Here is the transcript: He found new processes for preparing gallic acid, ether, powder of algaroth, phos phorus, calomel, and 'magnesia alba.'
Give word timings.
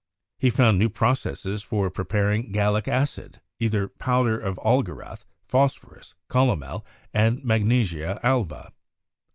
He 0.39 0.49
found 0.49 0.79
new 0.79 0.89
processes 0.89 1.61
for 1.61 1.91
preparing 1.91 2.51
gallic 2.51 2.87
acid, 2.87 3.39
ether, 3.59 3.87
powder 3.87 4.35
of 4.35 4.57
algaroth, 4.65 5.25
phos 5.47 5.75
phorus, 5.77 6.15
calomel, 6.27 6.83
and 7.13 7.43
'magnesia 7.43 8.19
alba.' 8.23 8.73